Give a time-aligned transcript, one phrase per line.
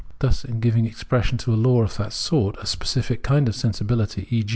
[0.17, 4.25] Thus in giving expression to a law of that sort, a specific kind of sensibility,
[4.31, 4.43] e.